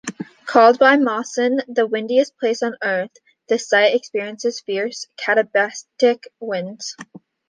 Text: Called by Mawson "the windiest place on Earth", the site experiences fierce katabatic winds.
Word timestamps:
Called 0.47 0.79
by 0.79 0.97
Mawson 0.97 1.59
"the 1.67 1.85
windiest 1.85 2.35
place 2.39 2.63
on 2.63 2.75
Earth", 2.81 3.11
the 3.49 3.59
site 3.59 3.93
experiences 3.93 4.59
fierce 4.59 5.05
katabatic 5.15 6.23
winds. 6.39 6.95